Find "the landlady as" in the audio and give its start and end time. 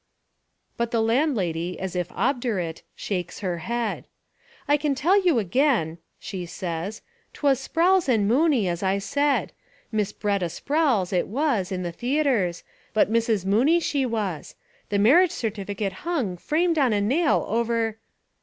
0.89-1.95